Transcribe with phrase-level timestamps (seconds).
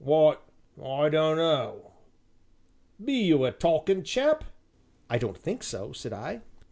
[0.03, 0.35] "W'y
[0.83, 1.91] I dunno
[3.05, 4.45] be you a talkin' chap?"
[5.11, 6.41] "I don't think so," said I.